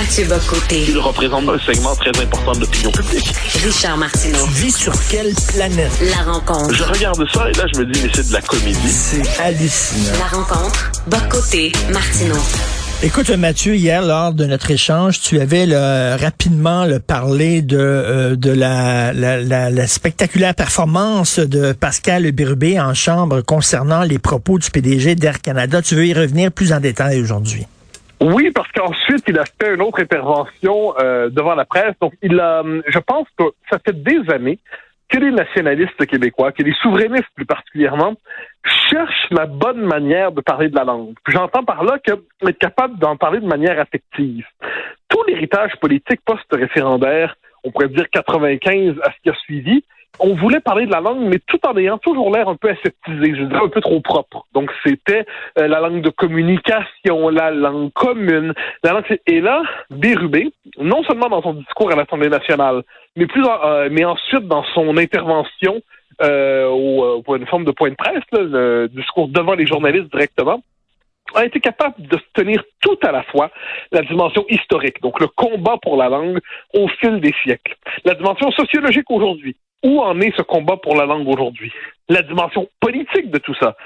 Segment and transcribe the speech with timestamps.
[0.00, 0.86] Mathieu Bocoté.
[0.88, 3.34] Il représente un segment très important de l'opinion publique.
[3.62, 4.46] Richard Martineau.
[4.46, 5.90] Tu vis sur quelle planète?
[6.00, 6.72] La rencontre.
[6.72, 8.88] Je regarde ça et là, je me dis, mais c'est de la comédie.
[8.88, 10.18] C'est hallucinant.
[10.18, 10.90] La rencontre.
[11.06, 11.72] Bocoté.
[11.92, 12.38] Martineau.
[13.02, 18.52] Écoute, Mathieu, hier, lors de notre échange, tu avais là, rapidement parlé de, euh, de
[18.52, 24.70] la, la, la, la spectaculaire performance de Pascal Birubé en chambre concernant les propos du
[24.70, 25.82] PDG d'Air Canada.
[25.82, 27.66] Tu veux y revenir plus en détail aujourd'hui?
[28.20, 31.94] Oui, parce qu'ensuite, il a fait une autre intervention euh, devant la presse.
[32.00, 34.58] Donc, il a, je pense que ça fait des années
[35.08, 38.14] que les nationalistes québécois, que les souverainistes plus particulièrement,
[38.90, 41.14] cherchent la bonne manière de parler de la langue.
[41.26, 44.46] J'entends par là qu'être capable d'en parler de manière affective.
[45.08, 49.84] Tout l'héritage politique post-référendaire, on pourrait dire 95 à ce qui a suivi,
[50.18, 53.34] on voulait parler de la langue, mais tout en ayant toujours l'air un peu aseptisé,
[53.36, 54.44] je dirais un peu trop propre.
[54.52, 55.24] Donc c'était
[55.58, 58.52] euh, la langue de communication, la langue commune,
[58.82, 59.18] la langue.
[59.26, 62.82] Et là, Bérubé, non seulement dans son discours à l'Assemblée nationale,
[63.16, 65.80] mais plus, euh, mais ensuite dans son intervention
[66.22, 70.10] euh, au, pour une forme de point de presse, là, le discours devant les journalistes
[70.10, 70.62] directement,
[71.34, 73.50] a été capable de tenir tout à la fois
[73.92, 76.40] la dimension historique, donc le combat pour la langue
[76.74, 81.06] au fil des siècles, la dimension sociologique aujourd'hui, où en est ce combat pour la
[81.06, 81.72] langue aujourd'hui?
[82.08, 83.76] La dimension politique de tout ça.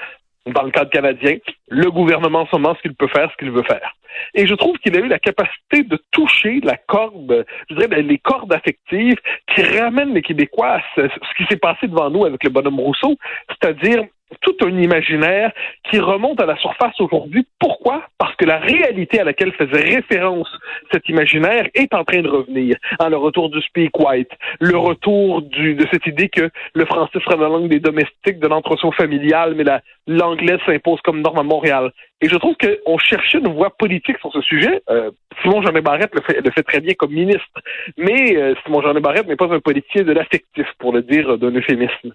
[0.46, 1.36] Dans le cadre canadien,
[1.68, 3.94] le gouvernement en ce qu'il peut faire, ce qu'il veut faire.
[4.34, 8.18] Et je trouve qu'il a eu la capacité de toucher la corde, je dirais, les
[8.18, 9.16] cordes affectives
[9.54, 13.16] qui ramènent les Québécois à ce qui s'est passé devant nous avec le bonhomme Rousseau,
[13.48, 14.04] c'est-à-dire
[14.40, 15.52] tout un imaginaire
[15.90, 17.46] qui remonte à la surface aujourd'hui.
[17.58, 18.02] Pourquoi?
[18.18, 20.48] Parce que la réalité à laquelle faisait référence
[20.92, 22.76] cet imaginaire est en train de revenir.
[22.98, 27.36] Hein, le retour du speak white, le retour de cette idée que le français sera
[27.36, 29.64] la langue des domestiques, de l'entretien familial, mais
[30.06, 31.92] l'anglais s'impose comme norme à Montréal.
[32.20, 34.82] Et je trouve qu'on cherchait une voie politique sur ce sujet.
[34.88, 35.10] Euh,
[35.42, 37.60] Simon Jean Barrette le fait, le fait très bien comme ministre,
[37.98, 41.50] mais euh, Simon Jean Barrette n'est pas un politicien de l'affectif, pour le dire d'un
[41.50, 42.12] euphémisme.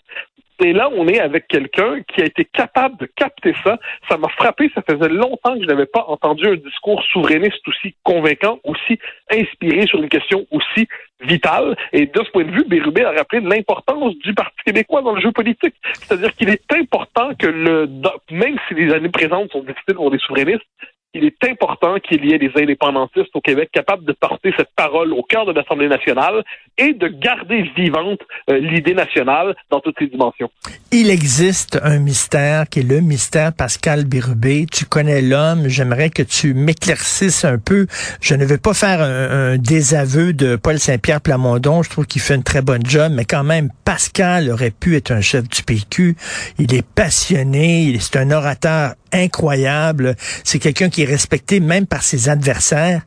[0.62, 3.78] Et là, on est avec quelqu'un qui a été capable de capter ça.
[4.10, 4.70] Ça m'a frappé.
[4.76, 9.00] Ça faisait longtemps que je n'avais pas entendu un discours souverainiste aussi convaincant, aussi
[9.32, 10.88] inspiré sur une question aussi
[11.22, 11.78] vitale.
[11.94, 15.22] Et de ce point de vue, Bérubé a rappelé l'importance du Parti québécois dans le
[15.22, 15.76] jeu politique.
[15.94, 17.90] C'est-à-dire qu'il est important que le,
[18.32, 20.66] même si les années présentes sont difficiles pour les souverainistes,
[21.14, 25.12] il est important qu'il y ait des indépendantistes au Québec capables de porter cette parole
[25.14, 26.44] au cœur de l'Assemblée nationale
[26.80, 28.20] et de garder vivante
[28.50, 30.50] euh, l'idée nationale dans toutes ses dimensions.
[30.92, 34.66] Il existe un mystère qui est le mystère Pascal Birubé.
[34.72, 35.68] Tu connais l'homme.
[35.68, 37.86] J'aimerais que tu m'éclaircisses un peu.
[38.22, 41.84] Je ne veux pas faire un, un désaveu de Paul Saint-Pierre Plamondon.
[41.84, 45.12] Je trouve qu'il fait une très bonne job, mais quand même, Pascal aurait pu être
[45.12, 46.16] un chef du PQ.
[46.58, 47.98] Il est passionné.
[48.00, 50.16] C'est un orateur incroyable.
[50.44, 53.02] C'est quelqu'un qui est respecté même par ses adversaires.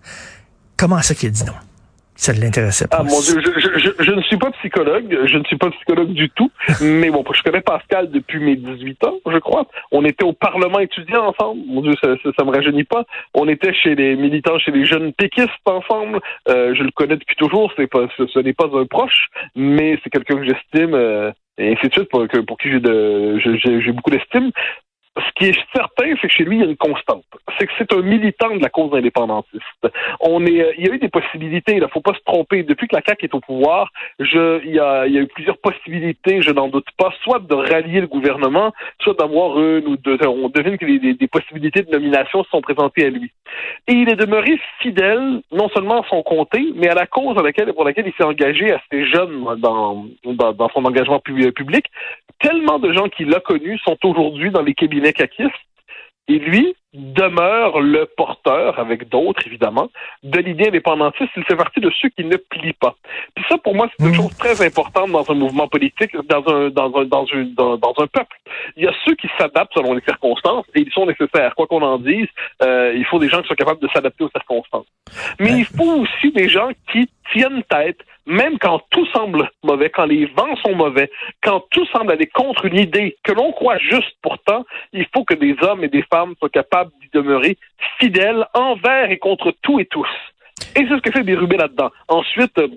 [0.77, 1.53] Comment ça qu'il dit non?
[2.15, 2.99] Ça ne l'intéressait pas.
[3.01, 5.71] Ah mon Dieu, je, je, je, je, ne suis pas psychologue, je ne suis pas
[5.71, 6.51] psychologue du tout,
[6.81, 9.67] mais bon, je connais Pascal depuis mes 18 ans, je crois.
[9.91, 13.05] On était au Parlement étudiant ensemble, mon Dieu, ça, ça, ça me rajeunit pas.
[13.35, 16.21] On était chez les militants, chez les jeunes péquistes ensemble.
[16.49, 19.99] Euh, je le connais depuis toujours, c'est pas, ce, ce n'est pas un proche, mais
[20.03, 20.95] c'est quelqu'un que j'estime.
[20.95, 24.51] Euh, et ainsi de suite, pour, pour qui j'ai de, j'ai beaucoup d'estime.
[25.19, 27.25] Ce qui est certain, c'est que chez lui, il y a une constante.
[27.59, 29.63] C'est que c'est un militant de la cause indépendantiste.
[30.21, 32.63] On est, euh, il y a eu des possibilités, il ne faut pas se tromper.
[32.63, 34.27] Depuis que la CAQ est au pouvoir, il,
[34.73, 39.13] y a, eu plusieurs possibilités, je n'en doute pas, soit de rallier le gouvernement, soit
[39.13, 40.17] d'avoir une ou deux.
[40.27, 43.31] On devine que des, possibilités de nomination se sont présentées à lui.
[43.89, 47.85] Et il est demeuré fidèle, non seulement à son comté, mais à la cause pour
[47.85, 51.85] laquelle il s'est engagé assez jeune dans, dans, dans son engagement public.
[52.41, 55.51] Tellement de gens qui l'ont connu sont aujourd'hui dans les cabinets caquistes.
[56.29, 59.91] Et lui demeure le porteur, avec d'autres évidemment,
[60.23, 61.31] de l'idée indépendantiste.
[61.37, 62.95] Il fait partie de ceux qui ne plient pas.
[63.35, 66.69] Puis ça, pour moi, c'est une chose très importante dans un mouvement politique, dans un
[66.69, 68.37] dans un dans un dans, dans un peuple.
[68.77, 71.55] Il y a ceux qui s'adaptent selon les circonstances et ils sont nécessaires.
[71.55, 72.29] Quoi qu'on en dise,
[72.63, 74.87] euh, il faut des gens qui sont capables de s'adapter aux circonstances.
[75.41, 80.05] Mais il faut aussi des gens qui tiennent tête, même quand tout semble mauvais, quand
[80.05, 81.11] les vents sont mauvais,
[81.43, 85.35] quand tout semble aller contre une idée que l'on croit juste pourtant, il faut que
[85.35, 87.59] des hommes et des femmes soient capables d'y demeurer
[87.99, 90.09] fidèles envers et contre tout et tous.
[90.77, 91.91] Et c'est ce que fait Bérubé là-dedans.
[92.09, 92.69] Ensuite, euh,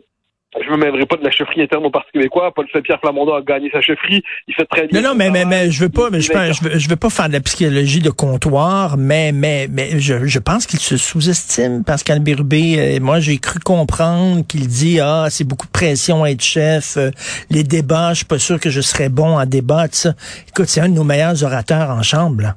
[0.64, 2.52] je me mêlerai pas de la chefferie interne au Parti québécois.
[2.56, 4.24] Paul Saint-Pierre Flamondon a gagné sa chefferie.
[4.48, 5.02] Il fait très bien.
[5.02, 6.96] Non, non, mais, mais, mais je veux pas, mais je, pense, je, veux, je veux
[6.96, 10.98] pas faire de la psychologie de comptoir, mais, mais, mais je, je pense qu'il se
[10.98, 13.00] sous-estime, Pascal Birubé.
[13.00, 16.98] Moi, j'ai cru comprendre qu'il dit, ah, c'est beaucoup de pression à être chef.
[16.98, 17.12] Euh,
[17.50, 20.14] les débats, je suis pas sûr que je serais bon en débat, tout ça.
[20.48, 22.56] Écoute, c'est un de nos meilleurs orateurs en chambre, là.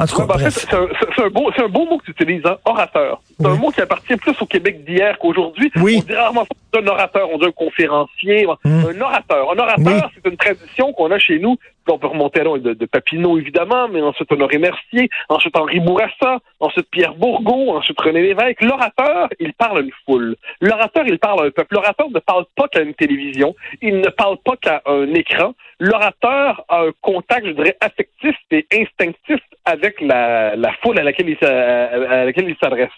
[0.00, 0.66] En tout cas, Ouais, ben, en fait, bref.
[0.70, 3.20] c'est un, un beau, c'est un beau mot que tu utilises, hein, orateur.
[3.38, 5.70] C'est un mot qui appartient plus au Québec d'hier qu'aujourd'hui.
[5.76, 6.00] Oui.
[6.02, 6.46] On dit rarement
[6.76, 8.46] un orateur, on dit un conférencier.
[8.64, 8.84] Mm.
[8.90, 9.50] Un orateur.
[9.52, 10.00] Un orateur, Oui.
[10.14, 11.56] c'est une tradition qu'on a chez nous.
[11.90, 17.14] On peut remonter de, Papineau, évidemment, mais ensuite Honoré Mercier, ensuite Henri Bourassa, ensuite Pierre
[17.14, 18.62] Bourgault, ensuite René Lévesque.
[18.62, 20.36] L'orateur, il parle à une foule.
[20.60, 21.74] L'orateur, il parle à un peuple.
[21.74, 23.54] L'orateur ne parle pas qu'à une télévision.
[23.82, 25.54] Il ne parle pas qu'à un écran.
[25.80, 32.56] L'orateur a un contact, je dirais, affectif et instinctif avec la, foule à laquelle il
[32.60, 32.90] s'adresse.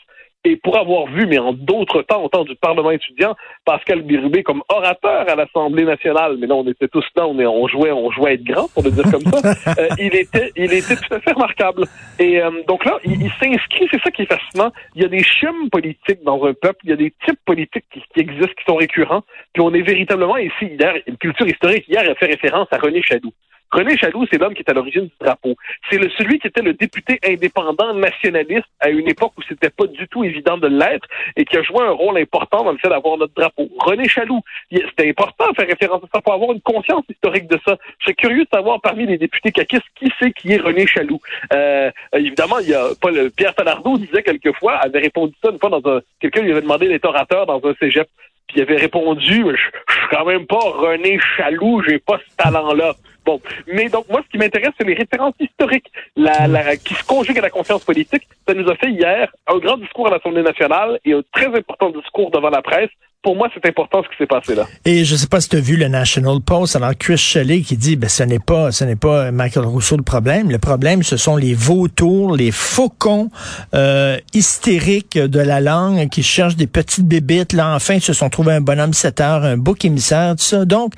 [0.45, 4.43] Et pour avoir vu, mais en d'autres temps, au temps du Parlement étudiant, Pascal Birubé
[4.43, 7.93] comme orateur à l'Assemblée nationale, mais là, on était tous là, on, est, on jouait,
[7.93, 9.41] on jouait à être grand, pour le dire comme ça.
[9.79, 11.85] Euh, il était, il était tout à fait remarquable.
[12.19, 14.73] Et euh, donc là, il, il s'inscrit, c'est ça qui est fascinant.
[14.95, 17.85] Il y a des chums politiques dans un peuple, il y a des types politiques
[17.93, 19.23] qui, qui existent, qui sont récurrents.
[19.53, 23.03] Puis on est véritablement ici, hier, une culture historique, hier, a fait référence à René
[23.03, 23.33] Chaloux.
[23.73, 25.55] René Chaloux, c'est l'homme qui est à l'origine du drapeau.
[25.89, 30.09] C'est celui qui était le député indépendant nationaliste à une époque où c'était pas du
[30.09, 31.07] tout évident de l'être
[31.37, 33.69] et qui a joué un rôle important dans le fait d'avoir notre drapeau.
[33.79, 34.41] René Chaloux,
[34.71, 37.77] c'était important de faire référence à ça pour avoir une conscience historique de ça.
[37.99, 41.21] Je serais curieux de savoir parmi les députés caquistes qui c'est qui est René Chaloux?
[41.53, 42.89] Euh, évidemment, il y a
[43.37, 46.89] Pierre Falardeau disait quelquefois, avait répondu ça une fois dans un quelqu'un lui avait demandé
[46.89, 48.09] d'être orateur dans un cégep.
[48.49, 52.37] Puis il avait répondu, je, je suis quand même pas René Chaloux, j'ai pas ce
[52.37, 52.95] talent-là.
[53.25, 57.05] Bon, mais donc moi, ce qui m'intéresse, c'est les références historiques, la, la, qui se
[57.05, 58.27] conjuguent à la conscience politique.
[58.47, 61.91] Ça nous a fait hier un grand discours à l'Assemblée nationale et un très important
[61.91, 62.91] discours devant la presse.
[63.23, 64.67] Pour moi, c'est important ce qui s'est passé là.
[64.87, 67.77] Et je sais pas si tu as vu le National Post, alors Chris Shelley qui
[67.77, 71.19] dit ben ce n'est pas ce n'est pas Michael Rousseau le problème, le problème ce
[71.19, 73.29] sont les vautours, les faucons
[73.75, 78.31] euh, hystériques de la langue qui cherchent des petites bébites là enfin ils se sont
[78.31, 80.65] trouvés un bonhomme 7 heures, un bouc émissaire tout ça.
[80.65, 80.95] Donc,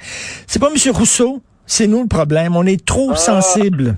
[0.47, 3.17] c'est pas monsieur Rousseau, c'est nous le problème, on est trop Ah.
[3.17, 3.97] sensible.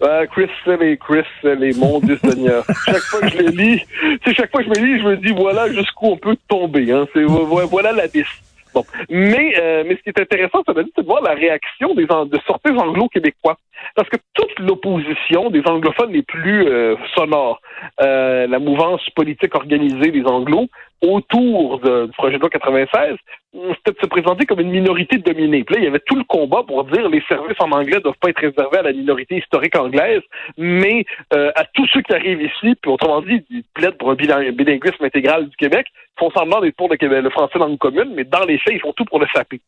[0.00, 2.64] Euh, Chris Shelley, Chris Shelley, mon Dieu Seigneur.
[2.86, 3.82] chaque fois que je le lis,
[4.24, 6.92] c'est chaque fois que je me lis, je me dis voilà jusqu'où on peut tomber.
[6.92, 7.06] Hein.
[7.12, 8.26] C'est vo- voilà l'abysse.
[8.74, 12.04] Bon, mais euh, mais ce qui est intéressant, ça c'est de voir la réaction des
[12.04, 13.56] de sorties anglo-québécois,
[13.96, 17.60] parce que toute l'opposition des anglophones les plus euh, sonores,
[18.00, 20.68] euh, la mouvance politique organisée des anglos
[21.02, 23.16] autour du projet de loi 96,
[23.52, 25.64] c'était de se présenter comme une minorité dominée.
[25.64, 28.18] Puis là, il y avait tout le combat pour dire les services en anglais doivent
[28.20, 30.22] pas être réservés à la minorité historique anglaise,
[30.58, 31.04] mais
[31.34, 34.50] euh, à tous ceux qui arrivent ici, puis autrement dit, ils plaident pour un biling-
[34.52, 35.86] bilinguisme intégral du Québec,
[36.18, 38.80] font semblant d'être pour le, Québec, le français langue commune, mais dans les faits, ils
[38.80, 39.60] font tout pour le saper.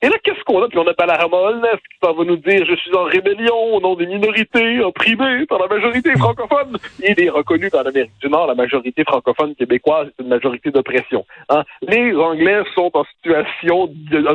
[0.00, 0.68] Et là, qu'est-ce qu'on a?
[0.68, 3.80] Puis on a Balarama Holness qui s'en va nous dire je suis en rébellion au
[3.80, 6.78] nom des minorités opprimées par la majorité francophone.
[7.00, 11.26] Il est reconnu dans l'Amérique du Nord, la majorité francophone québécoise est une majorité d'oppression.
[11.48, 11.64] Hein?
[11.82, 13.88] Les Anglais sont en situation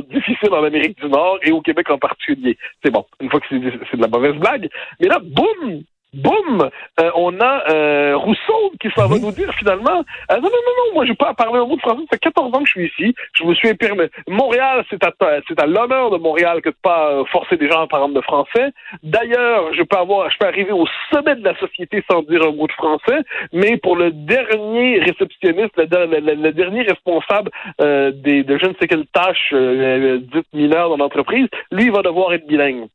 [0.10, 2.58] difficile en Amérique du Nord et au Québec en particulier.
[2.84, 4.70] C'est bon, une fois que c'est de la mauvaise blague.
[5.00, 5.84] Mais là, boum!
[6.14, 6.70] Boum!
[7.00, 10.74] Euh, on a euh, Rousseau qui s'en va nous dire finalement ah, non, non, non,
[10.88, 12.66] non, moi j'ai pas à parler un mot de français, ça fait 14 ans que
[12.68, 13.16] je suis ici.
[13.34, 14.04] Je me suis permis.
[14.28, 15.12] Montréal, c'est à
[15.48, 18.22] c'est à l'honneur de Montréal que de pas euh, forcer des gens à parler de
[18.22, 18.72] français.
[19.02, 22.52] D'ailleurs, je peux avoir je peux arriver au sommet de la société sans dire un
[22.52, 23.20] mot de français,
[23.52, 27.50] mais pour le dernier réceptionniste, le, der- le- le- le dernier responsable
[27.82, 31.92] euh, des, de je ne sais quelle tâche euh, dite mineure dans l'entreprise, lui il
[31.92, 32.88] va devoir être bilingue.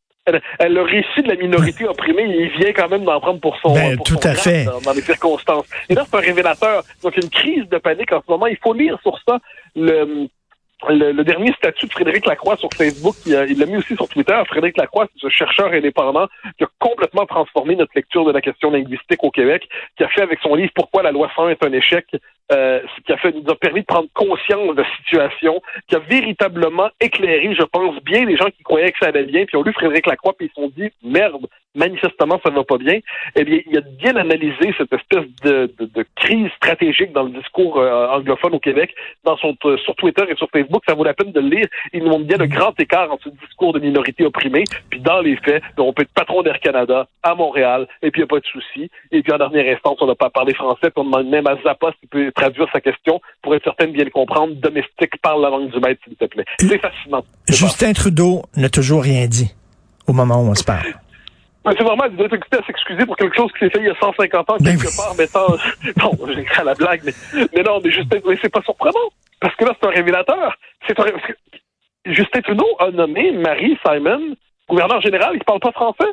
[0.60, 3.96] Le récit de la minorité opprimée, il vient quand même d'en prendre pour son, Ben,
[3.96, 4.64] pour tout son à grade fait.
[4.64, 5.66] Dans, dans les circonstances.
[5.88, 6.82] Et là, c'est un révélateur.
[7.02, 8.46] Donc, une crise de panique en ce moment.
[8.46, 9.38] Il faut lire sur ça
[9.76, 10.28] le,
[10.88, 14.40] le, le dernier statut de Frédéric Lacroix sur Facebook, il l'a mis aussi sur Twitter.
[14.46, 18.70] Frédéric Lacroix, c'est ce chercheur indépendant qui a complètement transformé notre lecture de la question
[18.70, 21.72] linguistique au Québec, qui a fait avec son livre Pourquoi la loi 101 est un
[21.72, 22.06] échec,
[22.52, 25.98] euh, qui a fait, nous a permis de prendre conscience de la situation, qui a
[25.98, 29.62] véritablement éclairé, je pense, bien les gens qui croyaient que ça allait bien, puis ont
[29.62, 31.46] lu Frédéric Lacroix, puis ils se sont dit, merde,
[31.78, 32.98] manifestement, ça ne va pas bien.
[33.36, 37.30] Eh bien, il a bien analysé cette espèce de, de, de crise stratégique dans le
[37.30, 38.94] discours euh, anglophone au Québec,
[39.24, 40.82] dans son, euh, sur Twitter et sur Facebook.
[40.86, 41.66] Ça vaut la peine de le lire.
[41.92, 45.20] Il nous montre bien le grand écart entre ce discours de minorité opprimée, puis dans
[45.20, 48.28] les faits, ben, on peut être patron d'Air Canada à Montréal, et puis il n'y
[48.28, 48.90] a pas de souci.
[49.12, 51.56] Et puis en dernière instance, on n'a pas parlé français, puis on demande même à
[51.62, 54.54] Zappa s'il peut traduire sa question pour être certain de bien le comprendre.
[54.54, 56.44] Domestique, parle la langue du maître, s'il te plaît.
[56.58, 57.24] C'est fascinant.
[57.48, 59.54] Justin Trudeau n'a toujours rien dit
[60.06, 60.94] au moment où on se parle.
[61.66, 63.90] Mais c'est vraiment, il occupé à s'excuser pour quelque chose qui s'est fait il y
[63.90, 65.48] a 150 ans, Ben quelque part, mettant,
[66.02, 67.12] non, j'ai écrit à la blague, mais,
[67.54, 68.94] mais non, mais Justin, mais c'est pas surprenant.
[69.40, 70.56] Parce que là, c'est un révélateur.
[70.86, 71.32] C'est un, ré- parce que
[72.06, 74.34] Justin Trudeau a nommé Marie Simon,
[74.68, 76.10] gouverneur général, qui parle pas français.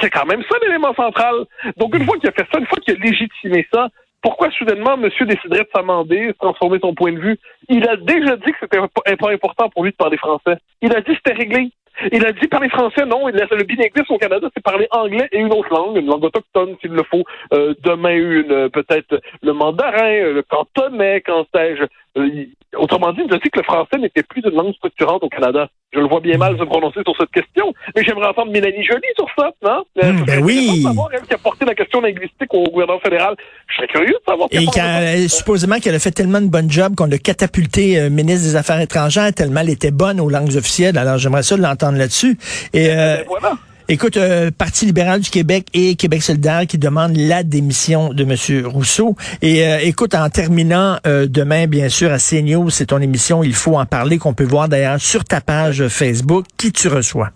[0.00, 1.34] C'est quand même ça l'élément central.
[1.76, 3.88] Donc, une fois qu'il a fait ça, une fois qu'il a légitimé ça,
[4.22, 7.38] pourquoi soudainement monsieur déciderait de s'amender, de transformer son point de vue?
[7.68, 10.56] Il a déjà dit que c'était pas important pour lui de parler français.
[10.80, 11.70] Il a dit que c'était réglé.
[12.12, 13.26] Il a dit parler français, non.
[13.26, 16.92] Le bilinguisme au Canada, c'est parler anglais et une autre langue, une langue autochtone s'il
[16.92, 17.24] le faut.
[17.52, 21.84] Euh, demain, une peut-être le mandarin, le cantonais, quand sais-je.
[22.18, 22.44] Euh,
[22.76, 25.28] autrement dit, il nous a dit que le français n'était plus une langue structurante au
[25.28, 25.68] Canada.
[25.94, 29.02] Je le vois bien mal se prononcer sur cette question, mais j'aimerais entendre Mélanie Joly
[29.14, 29.84] sur ça, non?
[29.96, 30.82] Mmh, ben oui.
[30.82, 33.34] Savoir, elle qui a porté la question linguistique au gouvernement fédéral.
[33.68, 34.48] Je serais curieux de savoir.
[34.52, 38.56] Et supposément qu'elle a fait tellement de bonnes jobs qu'on l'a catapulté euh, ministre des
[38.56, 40.96] Affaires étrangères tellement elle était bonne aux langues officielles.
[40.96, 42.38] Alors j'aimerais ça l'entendre là-dessus.
[42.72, 43.58] Et ben, euh, voilà.
[43.88, 48.66] Écoute, euh, Parti libéral du Québec et Québec solidaire qui demandent la démission de M.
[48.66, 49.16] Rousseau.
[49.42, 53.54] Et euh, écoute, en terminant euh, demain, bien sûr, à CNews, c'est ton émission, il
[53.54, 56.46] faut en parler, qu'on peut voir d'ailleurs sur ta page Facebook.
[56.56, 57.32] Qui tu reçois?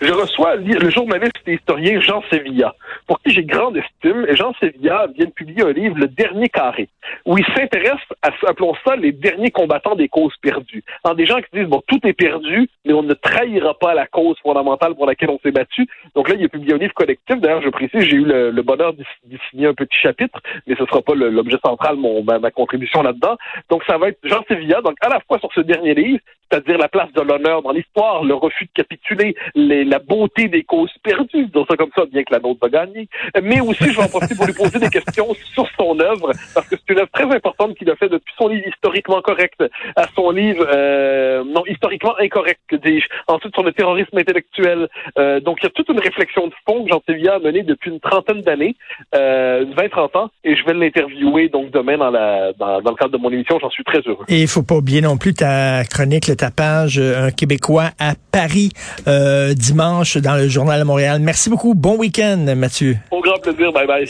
[0.00, 2.74] Je reçois le journaliste et historien Jean Sevilla,
[3.06, 4.26] pour qui j'ai grande estime.
[4.28, 6.88] Et Jean Sevilla vient de publier un livre, Le Dernier Carré,
[7.24, 10.84] où il s'intéresse à, appelons ça, les derniers combattants des causes perdues.
[11.04, 14.06] En des gens qui disent, bon, tout est perdu, mais on ne trahira pas la
[14.06, 15.86] cause fondamentale pour laquelle on s'est battu.
[16.14, 17.40] Donc là, il a publié un livre collectif.
[17.40, 21.00] D'ailleurs, je précise, j'ai eu le, bonheur d'y signer un petit chapitre, mais ce sera
[21.00, 23.36] pas l'objet central, mon, ma, contribution là-dedans.
[23.70, 26.78] Donc ça va être Jean Sevilla, donc à la fois sur ce dernier livre, c'est-à-dire
[26.78, 30.92] la place de l'honneur dans l'histoire, le refus de capituler, les, la beauté des causes
[31.02, 33.08] perdues, disons ça comme ça, bien que la nôtre va gagner.
[33.42, 36.68] Mais aussi, je vais en profiter pour lui poser des questions sur son œuvre, parce
[36.68, 39.62] que c'est une œuvre très importante qu'il a fait depuis son livre historiquement correct
[39.96, 43.06] à son livre euh, non historiquement incorrect, dis-je.
[43.26, 44.88] Ensuite, sur le terrorisme intellectuel.
[45.18, 47.62] Euh, donc, il y a toute une réflexion de fond que Jean Sévilla a menée
[47.62, 48.76] depuis une trentaine d'années,
[49.14, 53.18] euh, 20-30 ans, et je vais l'interviewer donc demain dans, la, dans, le cadre de
[53.18, 53.58] mon émission.
[53.60, 54.24] J'en suis très heureux.
[54.28, 58.14] Et il faut pas oublier non plus ta chronique, ta page euh, Un Québécois à
[58.32, 58.70] Paris
[59.06, 61.18] euh, dimanche dans le Journal de Montréal.
[61.20, 61.74] Merci beaucoup.
[61.74, 62.96] Bon week-end, Mathieu.
[63.10, 63.72] Au grand plaisir.
[63.72, 64.08] Bye bye.